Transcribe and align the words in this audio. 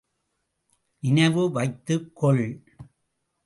நினைவு 0.99 1.51
வைத்துக் 1.51 2.15
கொள். 2.15 2.63